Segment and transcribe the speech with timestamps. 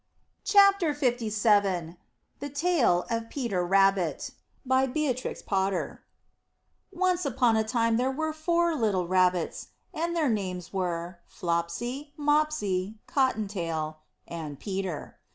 [0.43, 1.95] SOME ANIMAL STORIES
[2.39, 4.31] THE TALE OF PETER RABBIT
[4.65, 6.01] By Beatrix Potter
[6.91, 12.95] Once upon a time there were four little Rabbits, and their names were Flopsy, Mopsy,
[13.05, 15.19] Cotton tail, and Peter.